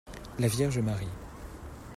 La 0.39 0.47
Vierge 0.47 0.79
Marie. 0.81 1.05